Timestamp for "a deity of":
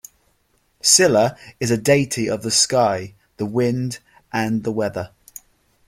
1.69-2.41